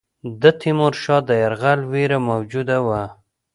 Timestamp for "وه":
2.85-3.03